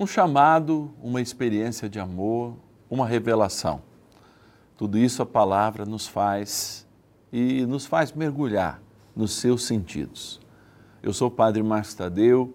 [0.00, 2.54] Um chamado, uma experiência de amor,
[2.88, 3.82] uma revelação.
[4.76, 6.86] Tudo isso a palavra nos faz
[7.32, 8.80] e nos faz mergulhar
[9.16, 10.40] nos seus sentidos.
[11.02, 12.54] Eu sou o Padre Márcio Tadeu,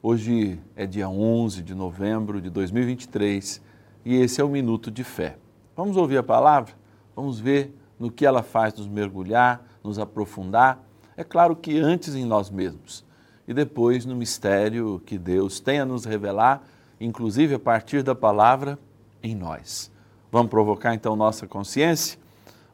[0.00, 3.60] hoje é dia 11 de novembro de 2023
[4.04, 5.38] e esse é o Minuto de Fé.
[5.74, 6.72] Vamos ouvir a palavra?
[7.16, 10.80] Vamos ver no que ela faz nos mergulhar, nos aprofundar.
[11.16, 13.04] É claro que antes em nós mesmos
[13.50, 16.62] e depois no mistério que Deus tem a nos revelar,
[17.00, 18.78] inclusive a partir da palavra
[19.20, 19.90] em nós.
[20.30, 22.16] Vamos provocar então nossa consciência?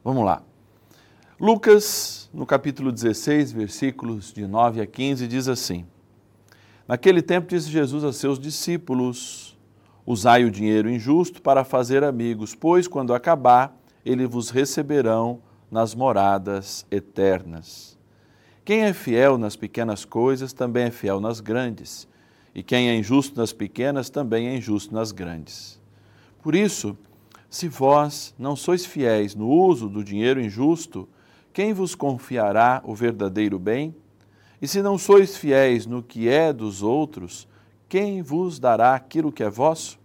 [0.03, 0.43] Vamos lá.
[1.39, 5.83] Lucas, no capítulo 16, versículos de 9 a 15, diz assim:
[6.87, 9.57] Naquele tempo disse Jesus a seus discípulos:
[10.05, 16.85] Usai o dinheiro injusto para fazer amigos, pois quando acabar, eles vos receberão nas moradas
[16.91, 17.96] eternas.
[18.67, 22.05] Quem é fiel nas pequenas coisas também é fiel nas grandes,
[22.53, 25.79] e quem é injusto nas pequenas também é injusto nas grandes.
[26.43, 26.97] Por isso,
[27.49, 31.07] se vós não sois fiéis no uso do dinheiro injusto,
[31.53, 33.95] quem vos confiará o verdadeiro bem?
[34.61, 37.47] E se não sois fiéis no que é dos outros,
[37.87, 39.97] quem vos dará aquilo que é vosso?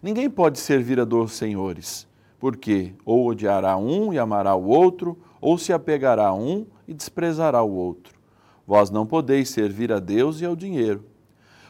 [0.00, 2.06] Ninguém pode servir a dois senhores,
[2.38, 7.62] porque ou odiará um e amará o outro, ou se apegará a um e desprezará
[7.62, 8.18] o outro.
[8.66, 11.04] Vós não podeis servir a Deus e ao dinheiro.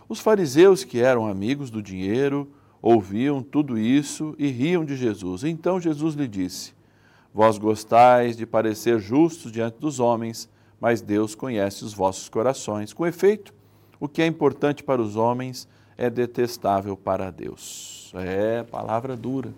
[0.09, 5.45] Os fariseus, que eram amigos do dinheiro, ouviam tudo isso e riam de Jesus.
[5.45, 6.73] Então Jesus lhe disse:
[7.33, 10.49] Vós gostais de parecer justos diante dos homens,
[10.81, 12.93] mas Deus conhece os vossos corações.
[12.93, 13.53] Com efeito,
[14.01, 18.13] o que é importante para os homens é detestável para Deus.
[18.15, 19.53] É palavra dura.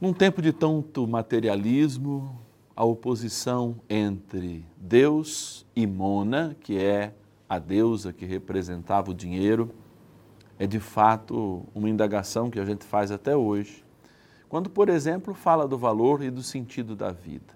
[0.00, 2.38] Num tempo de tanto materialismo,
[2.80, 7.12] a oposição entre Deus e Mona, que é
[7.46, 9.70] a deusa que representava o dinheiro,
[10.58, 13.84] é de fato uma indagação que a gente faz até hoje.
[14.48, 17.52] Quando, por exemplo, fala do valor e do sentido da vida.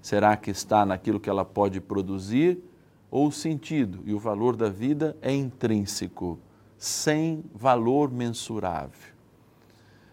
[0.00, 2.62] Será que está naquilo que ela pode produzir
[3.10, 6.38] ou o sentido e o valor da vida é intrínseco,
[6.78, 9.15] sem valor mensurável?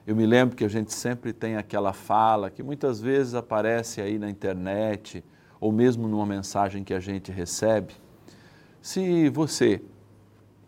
[0.06, 4.20] Eu me lembro que a gente sempre tem aquela fala que muitas vezes aparece aí
[4.20, 5.24] na internet
[5.62, 7.94] ou mesmo numa mensagem que a gente recebe.
[8.82, 9.82] Se você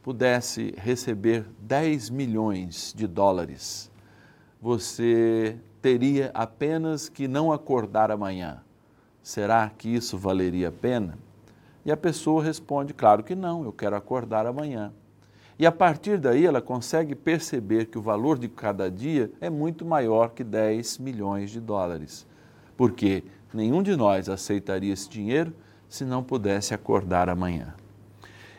[0.01, 3.91] pudesse receber 10 milhões de dólares,
[4.61, 8.63] você teria apenas que não acordar amanhã.
[9.21, 11.17] Será que isso valeria a pena?
[11.83, 14.93] E a pessoa responde: claro que não, eu quero acordar amanhã.
[15.57, 19.85] E a partir daí ela consegue perceber que o valor de cada dia é muito
[19.85, 22.27] maior que 10 milhões de dólares.
[22.75, 23.23] Porque
[23.53, 25.53] nenhum de nós aceitaria esse dinheiro
[25.87, 27.73] se não pudesse acordar amanhã.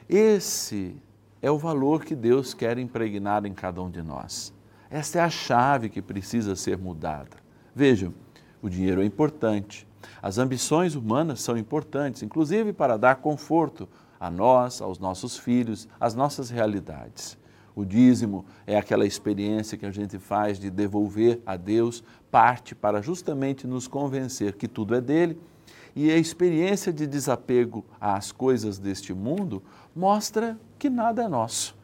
[0.09, 0.97] Esse
[1.43, 4.55] é o valor que Deus quer impregnar em cada um de nós.
[4.89, 7.37] Esta é a chave que precisa ser mudada.
[7.75, 8.15] Vejam,
[8.63, 9.87] o dinheiro é importante,
[10.23, 13.89] as ambições humanas são importantes, inclusive para dar conforto
[14.19, 17.39] a nós, aos nossos filhos, às nossas realidades.
[17.77, 23.03] O dízimo é aquela experiência que a gente faz de devolver a Deus parte para
[23.03, 25.39] justamente nos convencer que tudo é dele.
[25.95, 29.63] E a experiência de desapego às coisas deste mundo
[29.95, 31.77] mostra que nada é nosso,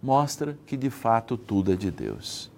[0.00, 2.50] mostra que de fato tudo é de Deus.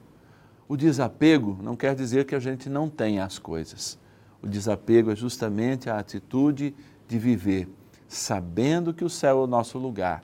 [0.68, 3.98] O desapego não quer dizer que a gente não tenha as coisas.
[4.42, 6.74] O desapego é justamente a atitude
[7.06, 7.68] de viver
[8.14, 10.22] sabendo que o céu é o nosso lugar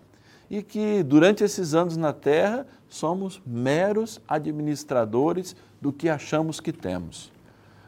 [0.50, 7.32] e que durante esses anos na terra somos meros administradores do que achamos que temos.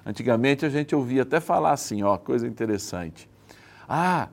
[0.04, 3.28] Antigamente a gente ouvia até falar assim, ó, coisa interessante.
[3.88, 4.28] Ah,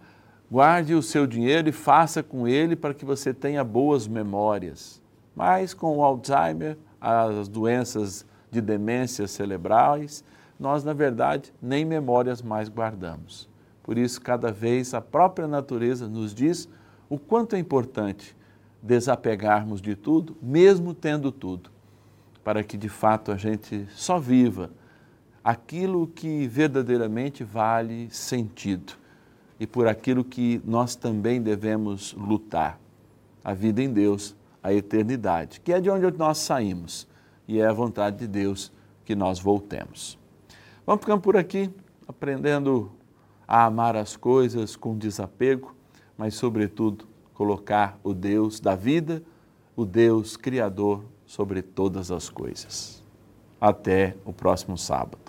[0.50, 5.02] Guarde o seu dinheiro e faça com ele para que você tenha boas memórias.
[5.36, 10.24] Mas com o Alzheimer, as doenças de demências cerebrais,
[10.58, 13.50] nós, na verdade, nem memórias mais guardamos.
[13.88, 16.68] Por isso, cada vez a própria natureza nos diz
[17.10, 18.36] o quanto é importante
[18.82, 21.72] desapegarmos de tudo, mesmo tendo tudo,
[22.44, 24.72] para que de fato a gente só viva
[25.42, 28.92] aquilo que verdadeiramente vale sentido
[29.58, 32.78] e por aquilo que nós também devemos lutar.
[33.42, 37.08] A vida em Deus, a eternidade, que é de onde nós saímos
[37.48, 38.70] e é a vontade de Deus
[39.06, 40.20] que nós voltemos.
[40.86, 41.70] Vamos ficando por aqui,
[42.06, 42.92] aprendendo
[43.48, 45.76] a amar as coisas com desapego,
[46.18, 49.24] mas, sobretudo, colocar o Deus da vida,
[49.76, 53.04] o Deus Criador sobre todas as coisas.
[53.62, 55.20] Até o próximo sábado.